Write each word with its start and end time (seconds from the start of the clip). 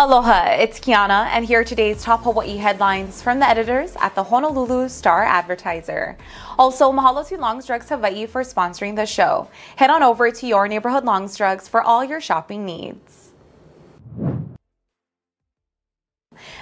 Aloha, 0.00 0.50
it's 0.52 0.78
Kiana, 0.78 1.26
and 1.32 1.44
here 1.44 1.58
are 1.58 1.64
today's 1.64 2.04
top 2.04 2.22
Hawaii 2.22 2.56
headlines 2.56 3.20
from 3.20 3.40
the 3.40 3.48
editors 3.48 3.96
at 4.00 4.14
the 4.14 4.22
Honolulu 4.22 4.88
Star 4.88 5.24
Advertiser. 5.24 6.16
Also, 6.56 6.92
mahalo 6.92 7.26
to 7.26 7.36
Longs 7.36 7.66
Drugs 7.66 7.88
Hawaii 7.88 8.24
for 8.24 8.42
sponsoring 8.42 8.94
the 8.94 9.04
show. 9.04 9.48
Head 9.74 9.90
on 9.90 10.04
over 10.04 10.30
to 10.30 10.46
your 10.46 10.68
neighborhood 10.68 11.04
Longs 11.04 11.36
Drugs 11.36 11.66
for 11.66 11.82
all 11.82 12.04
your 12.04 12.20
shopping 12.20 12.64
needs. 12.64 13.27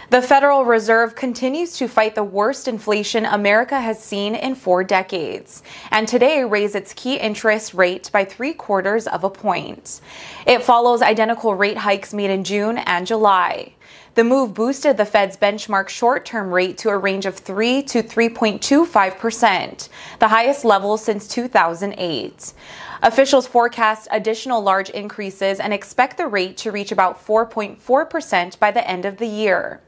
The 0.08 0.22
Federal 0.22 0.64
Reserve 0.64 1.16
continues 1.16 1.76
to 1.78 1.88
fight 1.88 2.14
the 2.14 2.22
worst 2.22 2.68
inflation 2.68 3.24
America 3.24 3.80
has 3.80 4.00
seen 4.00 4.36
in 4.36 4.54
four 4.54 4.84
decades, 4.84 5.64
and 5.90 6.06
today 6.06 6.44
raised 6.44 6.76
its 6.76 6.94
key 6.94 7.16
interest 7.16 7.74
rate 7.74 8.08
by 8.12 8.24
three 8.24 8.52
quarters 8.52 9.08
of 9.08 9.24
a 9.24 9.30
point. 9.30 10.00
It 10.46 10.62
follows 10.62 11.02
identical 11.02 11.56
rate 11.56 11.78
hikes 11.78 12.14
made 12.14 12.30
in 12.30 12.44
June 12.44 12.78
and 12.78 13.04
July. 13.04 13.74
The 14.14 14.22
move 14.22 14.54
boosted 14.54 14.96
the 14.96 15.04
Fed's 15.04 15.36
benchmark 15.36 15.88
short 15.88 16.24
term 16.24 16.52
rate 16.52 16.78
to 16.78 16.90
a 16.90 16.96
range 16.96 17.26
of 17.26 17.34
3 17.34 17.82
to 17.82 18.04
3.25%, 18.04 19.88
the 20.20 20.28
highest 20.28 20.64
level 20.64 20.96
since 20.96 21.26
2008. 21.26 22.54
Officials 23.02 23.48
forecast 23.48 24.06
additional 24.12 24.62
large 24.62 24.88
increases 24.90 25.58
and 25.58 25.72
expect 25.72 26.16
the 26.16 26.28
rate 26.28 26.56
to 26.58 26.70
reach 26.70 26.92
about 26.92 27.26
4.4% 27.26 28.58
by 28.60 28.70
the 28.70 28.88
end 28.88 29.04
of 29.04 29.16
the 29.16 29.26
year. 29.26 29.80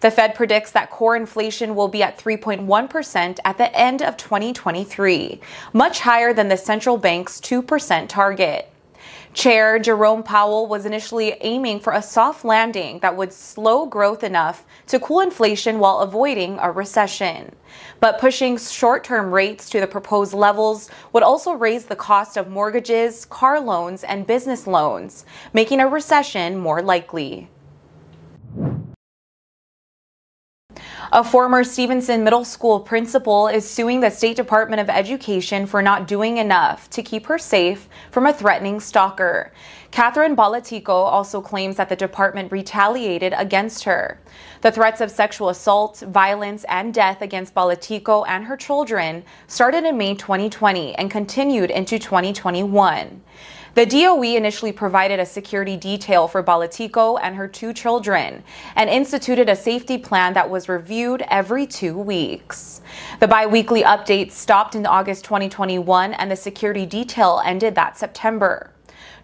The 0.00 0.10
Fed 0.10 0.34
predicts 0.34 0.70
that 0.72 0.90
core 0.90 1.16
inflation 1.16 1.74
will 1.74 1.88
be 1.88 2.02
at 2.02 2.18
3.1% 2.18 3.38
at 3.44 3.58
the 3.58 3.76
end 3.76 4.02
of 4.02 4.16
2023, 4.16 5.40
much 5.72 6.00
higher 6.00 6.32
than 6.32 6.48
the 6.48 6.56
central 6.56 6.96
bank's 6.96 7.40
2% 7.40 8.08
target. 8.08 8.70
Chair 9.32 9.78
Jerome 9.78 10.24
Powell 10.24 10.66
was 10.66 10.86
initially 10.86 11.36
aiming 11.40 11.78
for 11.78 11.92
a 11.92 12.02
soft 12.02 12.44
landing 12.44 12.98
that 12.98 13.16
would 13.16 13.32
slow 13.32 13.86
growth 13.86 14.24
enough 14.24 14.64
to 14.88 14.98
cool 14.98 15.20
inflation 15.20 15.78
while 15.78 15.98
avoiding 15.98 16.58
a 16.60 16.72
recession. 16.72 17.54
But 18.00 18.18
pushing 18.18 18.58
short 18.58 19.04
term 19.04 19.30
rates 19.30 19.70
to 19.70 19.78
the 19.78 19.86
proposed 19.86 20.34
levels 20.34 20.90
would 21.12 21.22
also 21.22 21.52
raise 21.52 21.84
the 21.84 21.94
cost 21.94 22.36
of 22.36 22.48
mortgages, 22.48 23.24
car 23.26 23.60
loans, 23.60 24.02
and 24.02 24.26
business 24.26 24.66
loans, 24.66 25.24
making 25.52 25.80
a 25.80 25.86
recession 25.86 26.58
more 26.58 26.82
likely. 26.82 27.48
A 31.12 31.24
former 31.24 31.64
Stevenson 31.64 32.22
Middle 32.22 32.44
School 32.44 32.78
principal 32.78 33.48
is 33.48 33.68
suing 33.68 33.98
the 33.98 34.10
State 34.10 34.36
Department 34.36 34.80
of 34.80 34.88
Education 34.88 35.66
for 35.66 35.82
not 35.82 36.06
doing 36.06 36.36
enough 36.36 36.88
to 36.90 37.02
keep 37.02 37.26
her 37.26 37.36
safe 37.36 37.88
from 38.12 38.26
a 38.26 38.32
threatening 38.32 38.78
stalker. 38.78 39.52
Catherine 39.90 40.36
Balatico 40.36 40.90
also 40.90 41.40
claims 41.40 41.74
that 41.74 41.88
the 41.88 41.96
department 41.96 42.52
retaliated 42.52 43.34
against 43.36 43.82
her. 43.82 44.20
The 44.60 44.70
threats 44.70 45.00
of 45.00 45.10
sexual 45.10 45.48
assault, 45.48 45.98
violence, 45.98 46.64
and 46.68 46.94
death 46.94 47.22
against 47.22 47.56
Balatico 47.56 48.24
and 48.28 48.44
her 48.44 48.56
children 48.56 49.24
started 49.48 49.82
in 49.82 49.98
May 49.98 50.14
2020 50.14 50.94
and 50.94 51.10
continued 51.10 51.72
into 51.72 51.98
2021. 51.98 53.20
The 53.74 53.86
DOE 53.86 54.36
initially 54.36 54.72
provided 54.72 55.20
a 55.20 55.26
security 55.26 55.76
detail 55.76 56.26
for 56.26 56.42
Balatico 56.42 57.18
and 57.22 57.36
her 57.36 57.46
two 57.46 57.72
children 57.72 58.42
and 58.74 58.90
instituted 58.90 59.48
a 59.48 59.54
safety 59.54 59.96
plan 59.96 60.34
that 60.34 60.50
was 60.50 60.68
reviewed 60.68 61.22
every 61.28 61.66
two 61.66 61.96
weeks. 61.96 62.80
The 63.20 63.28
biweekly 63.28 63.82
updates 63.82 64.32
stopped 64.32 64.74
in 64.74 64.86
August 64.86 65.24
2021 65.24 66.14
and 66.14 66.30
the 66.30 66.36
security 66.36 66.84
detail 66.84 67.40
ended 67.44 67.76
that 67.76 67.96
September. 67.96 68.70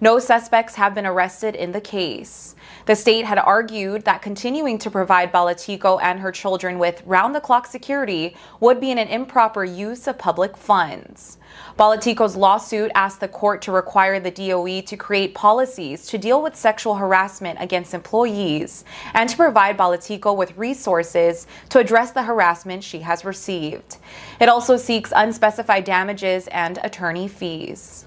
No 0.00 0.18
suspects 0.18 0.74
have 0.74 0.94
been 0.94 1.06
arrested 1.06 1.54
in 1.54 1.72
the 1.72 1.80
case. 1.80 2.54
The 2.86 2.94
state 2.94 3.24
had 3.24 3.38
argued 3.38 4.04
that 4.04 4.22
continuing 4.22 4.78
to 4.78 4.90
provide 4.90 5.32
Balatico 5.32 6.00
and 6.02 6.20
her 6.20 6.30
children 6.30 6.78
with 6.78 7.02
round 7.06 7.34
the 7.34 7.40
clock 7.40 7.66
security 7.66 8.36
would 8.60 8.80
be 8.80 8.90
an 8.90 8.98
improper 8.98 9.64
use 9.64 10.06
of 10.06 10.18
public 10.18 10.56
funds. 10.56 11.38
Balatico's 11.78 12.36
lawsuit 12.36 12.90
asked 12.94 13.20
the 13.20 13.28
court 13.28 13.62
to 13.62 13.72
require 13.72 14.20
the 14.20 14.30
DOE 14.30 14.80
to 14.82 14.96
create 14.96 15.34
policies 15.34 16.06
to 16.06 16.18
deal 16.18 16.42
with 16.42 16.56
sexual 16.56 16.94
harassment 16.94 17.58
against 17.60 17.94
employees 17.94 18.84
and 19.14 19.28
to 19.28 19.36
provide 19.36 19.76
Balatico 19.76 20.36
with 20.36 20.56
resources 20.56 21.46
to 21.70 21.78
address 21.78 22.12
the 22.12 22.22
harassment 22.22 22.82
she 22.82 23.00
has 23.00 23.24
received. 23.24 23.96
It 24.40 24.48
also 24.48 24.76
seeks 24.76 25.12
unspecified 25.14 25.84
damages 25.84 26.48
and 26.48 26.78
attorney 26.82 27.28
fees. 27.28 28.05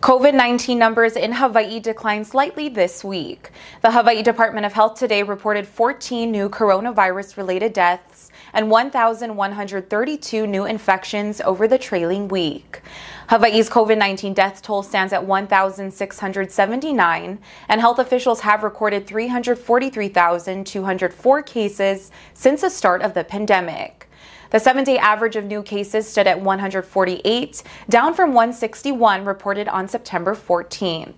COVID 0.00 0.32
19 0.32 0.78
numbers 0.78 1.14
in 1.14 1.30
Hawaii 1.30 1.78
declined 1.78 2.26
slightly 2.26 2.70
this 2.70 3.04
week. 3.04 3.50
The 3.82 3.90
Hawaii 3.90 4.22
Department 4.22 4.64
of 4.64 4.72
Health 4.72 4.98
today 4.98 5.22
reported 5.22 5.68
14 5.68 6.30
new 6.30 6.48
coronavirus 6.48 7.36
related 7.36 7.74
deaths 7.74 8.30
and 8.54 8.70
1,132 8.70 10.46
new 10.46 10.64
infections 10.64 11.42
over 11.42 11.68
the 11.68 11.76
trailing 11.76 12.28
week. 12.28 12.80
Hawaii's 13.28 13.68
COVID 13.68 13.98
19 13.98 14.32
death 14.32 14.62
toll 14.62 14.82
stands 14.82 15.12
at 15.12 15.26
1,679, 15.26 17.38
and 17.68 17.80
health 17.82 17.98
officials 17.98 18.40
have 18.40 18.62
recorded 18.62 19.06
343,204 19.06 21.42
cases 21.42 22.10
since 22.32 22.62
the 22.62 22.70
start 22.70 23.02
of 23.02 23.12
the 23.12 23.24
pandemic. 23.24 24.09
The 24.50 24.58
seven 24.58 24.82
day 24.82 24.98
average 24.98 25.36
of 25.36 25.44
new 25.44 25.62
cases 25.62 26.08
stood 26.08 26.26
at 26.26 26.40
148, 26.40 27.62
down 27.88 28.14
from 28.14 28.34
161 28.34 29.24
reported 29.24 29.68
on 29.68 29.86
September 29.86 30.34
14th. 30.34 31.14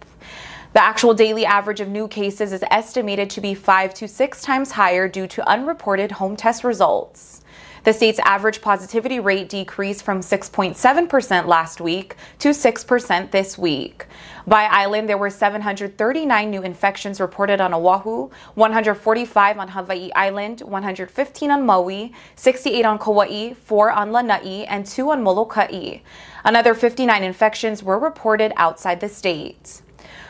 The 0.75 0.83
actual 0.83 1.15
daily 1.15 1.47
average 1.47 1.81
of 1.81 1.89
new 1.89 2.09
cases 2.09 2.53
is 2.53 2.63
estimated 2.71 3.31
to 3.31 3.41
be 3.41 3.55
five 3.55 3.95
to 3.95 4.07
six 4.07 4.43
times 4.43 4.73
higher 4.73 5.09
due 5.09 5.27
to 5.29 5.49
unreported 5.49 6.13
home 6.13 6.37
test 6.37 6.63
results. 6.63 7.42
The 7.85 7.93
state's 7.93 8.21
average 8.21 8.61
positivity 8.61 9.19
rate 9.19 9.49
decreased 9.49 10.05
from 10.05 10.21
6.7% 10.21 11.47
last 11.47 11.81
week 11.81 12.15
to 12.39 12.51
6% 12.51 13.31
this 13.33 13.59
week. 13.59 14.07
By 14.47 14.65
island, 14.65 15.09
there 15.09 15.19
were 15.19 15.31
739 15.31 16.51
new 16.51 16.63
infections 16.63 17.21
reported 17.21 17.61
on 17.61 17.75
Oahu, 17.75 18.31
145 18.55 19.59
on 19.59 19.69
Hawaii 19.69 20.13
Island, 20.15 20.61
115 20.61 21.51
on 21.51 21.67
Maui, 21.67 22.13
68 22.37 22.85
on 22.85 22.99
Kauai, 23.01 23.55
4 23.55 23.91
on 23.91 24.13
Lanai, 24.13 24.65
and 24.69 24.87
2 24.87 25.11
on 25.11 25.23
Molokai. 25.23 25.99
Another 26.45 26.75
59 26.75 27.25
infections 27.25 27.83
were 27.83 27.99
reported 27.99 28.53
outside 28.57 29.01
the 29.01 29.09
state. 29.09 29.83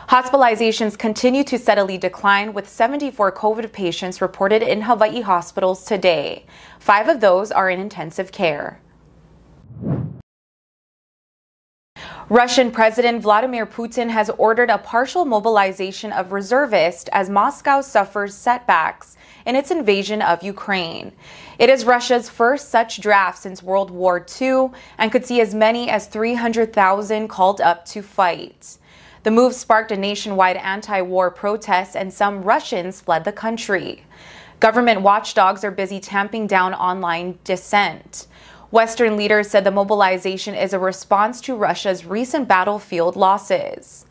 Hospitalizations 0.09 0.99
continue 0.99 1.45
to 1.45 1.59
steadily 1.59 1.97
decline, 1.97 2.53
with 2.53 2.69
74 2.69 3.33
COVID 3.33 3.73
patients 3.73 4.21
reported 4.21 4.63
in 4.63 4.83
Hawaii 4.83 5.21
hospitals 5.21 5.85
today. 5.85 6.45
Five 6.79 7.09
of 7.09 7.21
those 7.21 7.53
are 7.53 7.71
in 7.71 7.81
intensive 7.81 8.33
care. 8.33 8.81
Russian 12.29 12.71
President 12.71 13.23
Vladimir 13.23 13.67
Putin 13.67 14.09
has 14.09 14.31
ordered 14.39 14.71
a 14.71 14.79
partial 14.79 15.25
mobilization 15.25 16.13
of 16.13 16.33
reservists 16.33 17.11
as 17.13 17.29
Moscow 17.29 17.81
suffers 17.81 18.35
setbacks 18.35 19.17
in 19.45 19.55
its 19.55 19.71
invasion 19.71 20.23
of 20.23 20.43
Ukraine. 20.43 21.13
It 21.59 21.69
is 21.69 21.85
Russia's 21.85 22.29
first 22.31 22.71
such 22.71 23.01
draft 23.01 23.39
since 23.39 23.63
World 23.63 23.91
War 23.91 24.25
II 24.41 24.71
and 24.99 25.13
could 25.13 25.27
see 25.27 25.41
as 25.41 25.55
many 25.55 25.91
as 25.91 26.07
300,000 26.07 27.29
called 27.29 27.61
up 27.61 27.85
to 27.87 28.03
fight. 28.03 28.79
The 29.23 29.31
move 29.31 29.55
sparked 29.55 29.93
a 29.93 29.97
nationwide 29.97 30.57
anti 30.57 31.01
war 31.01 31.31
protest, 31.31 31.95
and 31.95 32.13
some 32.13 32.43
Russians 32.43 33.01
fled 33.01 33.25
the 33.25 33.31
country. 33.31 34.05
Government 34.59 35.03
watchdogs 35.03 35.63
are 35.63 35.71
busy 35.71 36.01
tamping 36.01 36.49
down 36.49 36.75
online 36.75 37.39
dissent. 37.45 38.27
Western 38.73 39.17
leaders 39.17 39.49
said 39.49 39.63
the 39.63 39.71
mobilization 39.71 40.55
is 40.57 40.73
a 40.73 40.79
response 40.79 41.41
to 41.43 41.55
Russia's 41.55 42.05
recent 42.05 42.49
battlefield 42.49 43.15
losses. 43.15 44.07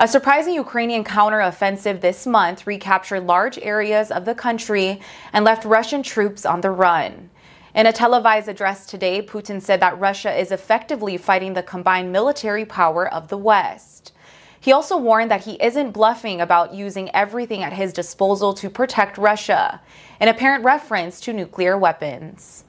A 0.00 0.08
surprising 0.08 0.54
Ukrainian 0.54 1.04
counteroffensive 1.04 2.00
this 2.00 2.26
month 2.26 2.66
recaptured 2.66 3.24
large 3.24 3.58
areas 3.58 4.10
of 4.10 4.24
the 4.24 4.34
country 4.34 5.00
and 5.32 5.44
left 5.44 5.64
Russian 5.64 6.02
troops 6.02 6.44
on 6.44 6.60
the 6.60 6.70
run. 6.70 7.30
In 7.74 7.86
a 7.86 7.92
televised 7.92 8.48
address 8.48 8.84
today, 8.86 9.22
Putin 9.22 9.62
said 9.62 9.80
that 9.80 10.00
Russia 10.00 10.34
is 10.36 10.50
effectively 10.50 11.16
fighting 11.16 11.54
the 11.54 11.62
combined 11.62 12.10
military 12.10 12.64
power 12.64 13.06
of 13.06 13.28
the 13.28 13.38
West. 13.38 14.12
He 14.60 14.72
also 14.72 14.98
warned 14.98 15.30
that 15.30 15.44
he 15.44 15.62
isn't 15.62 15.92
bluffing 15.92 16.40
about 16.40 16.74
using 16.74 17.10
everything 17.14 17.62
at 17.62 17.72
his 17.72 17.92
disposal 17.92 18.52
to 18.54 18.68
protect 18.68 19.16
Russia, 19.16 19.80
an 20.20 20.28
apparent 20.28 20.64
reference 20.64 21.20
to 21.22 21.32
nuclear 21.32 21.78
weapons. 21.78 22.64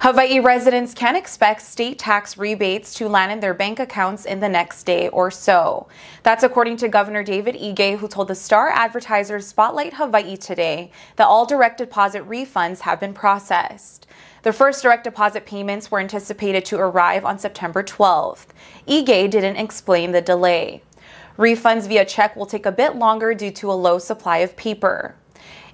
Hawaii 0.00 0.38
residents 0.38 0.94
can 0.94 1.16
expect 1.16 1.60
state 1.60 1.98
tax 1.98 2.38
rebates 2.38 2.94
to 2.94 3.08
land 3.08 3.32
in 3.32 3.40
their 3.40 3.52
bank 3.52 3.80
accounts 3.80 4.26
in 4.26 4.38
the 4.38 4.48
next 4.48 4.84
day 4.84 5.08
or 5.08 5.28
so. 5.28 5.88
That's 6.22 6.44
according 6.44 6.76
to 6.76 6.88
Governor 6.88 7.24
David 7.24 7.56
Ige, 7.56 7.98
who 7.98 8.06
told 8.06 8.28
the 8.28 8.36
Star 8.36 8.68
Advertiser 8.68 9.40
Spotlight 9.40 9.94
Hawaii 9.94 10.36
today 10.36 10.92
that 11.16 11.26
all 11.26 11.46
direct 11.46 11.78
deposit 11.78 12.22
refunds 12.28 12.78
have 12.80 13.00
been 13.00 13.12
processed. 13.12 14.06
The 14.44 14.52
first 14.52 14.84
direct 14.84 15.02
deposit 15.02 15.44
payments 15.44 15.90
were 15.90 15.98
anticipated 15.98 16.64
to 16.66 16.78
arrive 16.78 17.24
on 17.24 17.40
September 17.40 17.82
12th. 17.82 18.46
Ige 18.86 19.28
didn't 19.28 19.56
explain 19.56 20.12
the 20.12 20.22
delay. 20.22 20.80
Refunds 21.36 21.88
via 21.88 22.04
check 22.04 22.36
will 22.36 22.46
take 22.46 22.66
a 22.66 22.72
bit 22.72 22.94
longer 22.94 23.34
due 23.34 23.50
to 23.50 23.72
a 23.72 23.74
low 23.74 23.98
supply 23.98 24.38
of 24.38 24.54
paper. 24.54 25.16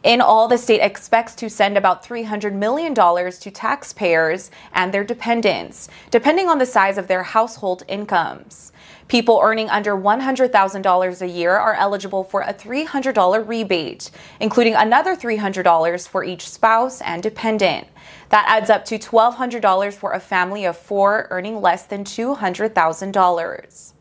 In 0.05 0.21
all, 0.21 0.49
the 0.49 0.59
state 0.59 0.83
expects 0.83 1.35
to 1.37 1.49
send 1.49 1.79
about 1.79 2.05
$300 2.05 2.53
million 2.53 2.95
to 2.95 3.51
taxpayers 3.51 4.51
and 4.75 4.93
their 4.93 5.03
dependents, 5.03 5.89
depending 6.11 6.47
on 6.47 6.59
the 6.59 6.67
size 6.67 6.99
of 6.99 7.09
their 7.09 7.23
household 7.23 7.85
incomes. 7.89 8.71
People 9.09 9.41
earning 9.43 9.71
under 9.71 9.97
$100,000 9.97 11.23
a 11.23 11.27
year 11.27 11.53
are 11.53 11.73
eligible 11.73 12.23
for 12.23 12.43
a 12.43 12.53
$300 12.53 13.49
rebate, 13.49 14.11
including 14.41 14.75
another 14.75 15.17
$300 15.17 16.07
for 16.07 16.23
each 16.23 16.51
spouse 16.51 17.01
and 17.01 17.23
dependent. 17.23 17.89
That 18.29 18.45
adds 18.47 18.69
up 18.69 18.85
to 18.87 18.99
$1,200 18.99 19.95
for 19.95 20.13
a 20.13 20.21
family 20.21 20.67
of 20.67 20.77
four 20.77 21.29
earning 21.31 21.63
less 21.63 21.87
than 21.87 22.05
$200,000. 22.05 23.94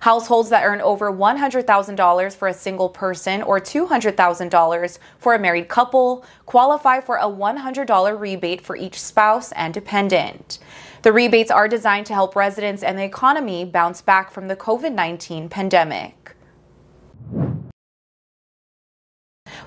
Households 0.00 0.50
that 0.50 0.64
earn 0.64 0.80
over 0.80 1.12
$100,000 1.12 2.36
for 2.36 2.48
a 2.48 2.54
single 2.54 2.88
person 2.88 3.42
or 3.42 3.58
$200,000 3.58 4.98
for 5.18 5.34
a 5.34 5.38
married 5.38 5.68
couple 5.68 6.24
qualify 6.44 7.00
for 7.00 7.16
a 7.16 7.24
$100 7.24 8.20
rebate 8.20 8.60
for 8.60 8.76
each 8.76 9.00
spouse 9.00 9.52
and 9.52 9.74
dependent. 9.74 10.58
The 11.02 11.12
rebates 11.12 11.50
are 11.50 11.68
designed 11.68 12.06
to 12.06 12.14
help 12.14 12.36
residents 12.36 12.82
and 12.82 12.98
the 12.98 13.04
economy 13.04 13.64
bounce 13.64 14.02
back 14.02 14.30
from 14.30 14.48
the 14.48 14.56
COVID 14.56 14.92
19 14.92 15.48
pandemic. 15.48 16.35